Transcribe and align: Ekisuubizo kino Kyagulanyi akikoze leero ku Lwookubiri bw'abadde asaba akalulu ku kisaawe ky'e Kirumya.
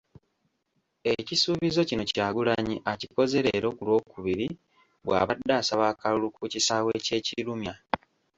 Ekisuubizo 1.13 1.81
kino 1.89 2.03
Kyagulanyi 2.09 2.75
akikoze 2.91 3.37
leero 3.45 3.67
ku 3.77 3.81
Lwookubiri 3.87 4.47
bw'abadde 5.05 5.51
asaba 5.61 5.83
akalulu 5.91 6.27
ku 6.35 6.43
kisaawe 6.53 6.91
ky'e 7.05 7.19
Kirumya. 7.25 7.73